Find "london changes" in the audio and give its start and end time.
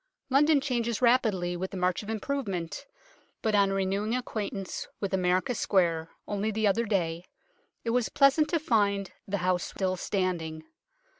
0.31-0.99